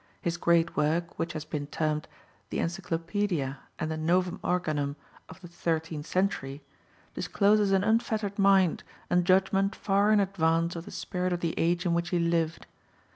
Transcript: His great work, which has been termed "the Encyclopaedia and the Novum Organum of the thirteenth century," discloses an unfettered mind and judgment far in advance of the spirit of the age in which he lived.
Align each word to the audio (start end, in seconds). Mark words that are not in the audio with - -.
His 0.19 0.35
great 0.35 0.75
work, 0.75 1.19
which 1.19 1.33
has 1.33 1.45
been 1.45 1.67
termed 1.67 2.07
"the 2.49 2.57
Encyclopaedia 2.57 3.59
and 3.77 3.91
the 3.91 3.97
Novum 3.97 4.39
Organum 4.43 4.95
of 5.29 5.39
the 5.41 5.47
thirteenth 5.47 6.07
century," 6.07 6.63
discloses 7.13 7.71
an 7.71 7.83
unfettered 7.83 8.39
mind 8.39 8.83
and 9.11 9.23
judgment 9.25 9.75
far 9.75 10.11
in 10.11 10.19
advance 10.19 10.75
of 10.75 10.85
the 10.85 10.89
spirit 10.89 11.33
of 11.33 11.41
the 11.41 11.53
age 11.55 11.85
in 11.85 11.93
which 11.93 12.09
he 12.09 12.17
lived. 12.17 12.65